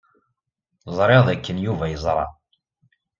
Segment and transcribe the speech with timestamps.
[0.97, 2.25] Ẓriɣ dakken Yuba yeẓra.